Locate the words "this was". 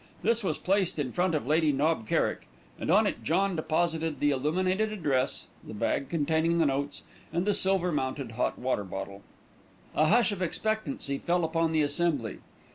0.23-0.57